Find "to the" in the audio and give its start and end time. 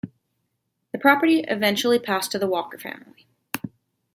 2.31-2.47